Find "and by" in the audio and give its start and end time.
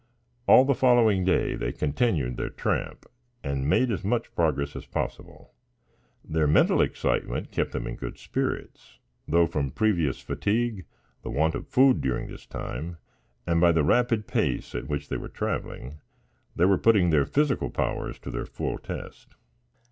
13.45-13.71